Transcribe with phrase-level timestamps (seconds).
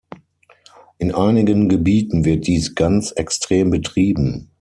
[0.97, 4.49] In einigen Gebieten wird dies ganz extrem betrieben.